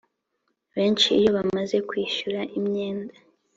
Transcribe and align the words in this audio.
benshi 0.75 1.07
iyo 1.19 1.29
bamaze 1.37 1.77
kwishyura 1.89 2.39
imyenda 2.57 3.15